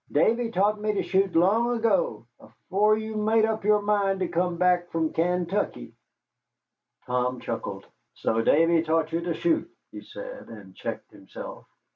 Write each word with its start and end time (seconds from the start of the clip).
Davy 0.11 0.49
taught 0.49 0.81
me 0.81 0.93
to 0.93 1.03
shoot 1.03 1.35
long 1.35 1.77
ago, 1.77 2.25
afore 2.39 2.97
you 2.97 3.15
made 3.15 3.45
up 3.45 3.63
your 3.63 3.83
mind 3.83 4.21
to 4.21 4.27
come 4.27 4.57
back 4.57 4.89
from 4.89 5.13
Kaintuckee." 5.13 5.93
Tom 7.05 7.39
chuckled. 7.39 7.85
"So 8.15 8.41
Davy 8.41 8.81
taught 8.81 9.11
you 9.13 9.21
to 9.21 9.35
shoot," 9.35 9.69
he 9.91 10.01
said, 10.01 10.47
and 10.49 10.75
checked 10.75 11.11
himself. 11.11 11.67